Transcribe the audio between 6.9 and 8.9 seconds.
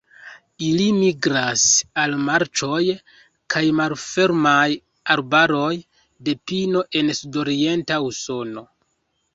en sudorienta Usono.